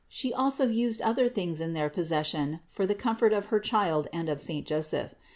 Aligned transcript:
She 0.07 0.33
also 0.33 0.67
used 0.67 0.99
other 1.03 1.29
things 1.29 1.61
in 1.61 1.73
their 1.73 1.87
possession 1.87 2.61
for 2.67 2.87
the 2.87 2.95
comfort 2.95 3.33
of 3.33 3.45
her 3.53 3.59
Child 3.59 4.07
and 4.11 4.29
of 4.29 4.41
saint 4.41 4.65
Joseph. 4.65 5.13